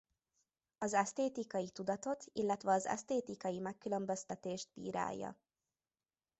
Az 0.77 0.93
esztétikai 0.93 1.69
tudatot 1.69 2.23
illetve 2.33 2.71
az 2.73 2.85
esztétikai 2.85 3.59
megkülönböztetést 3.59 4.69
bírálja. 4.73 5.37